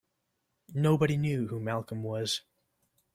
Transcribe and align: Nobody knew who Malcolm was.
Nobody 0.73 1.15
knew 1.15 1.49
who 1.49 1.59
Malcolm 1.59 2.01
was. 2.01 2.41